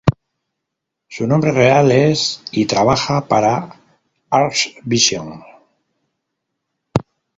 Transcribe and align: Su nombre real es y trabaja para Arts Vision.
Su 1.09 1.27
nombre 1.27 1.51
real 1.51 1.91
es 1.91 2.43
y 2.51 2.65
trabaja 2.65 3.27
para 3.27 3.75
Arts 4.31 4.73
Vision. 4.83 5.43